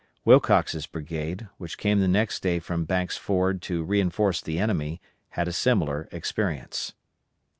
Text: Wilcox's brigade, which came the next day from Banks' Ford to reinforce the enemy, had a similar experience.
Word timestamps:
Wilcox's 0.25 0.87
brigade, 0.87 1.47
which 1.59 1.77
came 1.77 1.99
the 1.99 2.07
next 2.07 2.41
day 2.41 2.57
from 2.57 2.85
Banks' 2.85 3.17
Ford 3.17 3.61
to 3.61 3.83
reinforce 3.83 4.41
the 4.41 4.57
enemy, 4.57 4.99
had 5.29 5.47
a 5.47 5.53
similar 5.53 6.09
experience. 6.11 6.93